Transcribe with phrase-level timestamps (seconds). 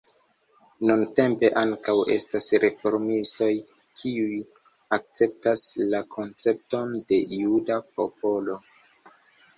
[0.89, 3.51] Nuntempe ankaŭ estas reformistoj
[4.01, 4.39] kiuj
[4.99, 8.61] akceptas la koncepton de "juda popolo".